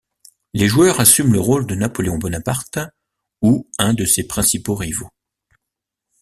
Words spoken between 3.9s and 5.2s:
de ses principaux rivaux.